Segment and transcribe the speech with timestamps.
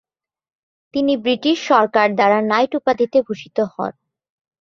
[0.93, 3.93] তিনি ব্রিটিশ সরকার দ্বারা নাইট উপাধিতে ভূষিত হন।